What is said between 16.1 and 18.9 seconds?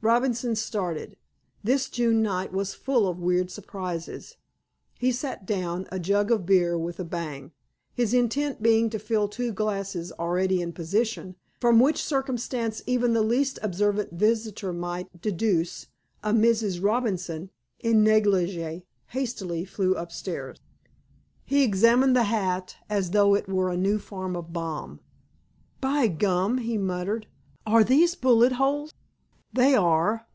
a Mrs. Robinson, en negligé,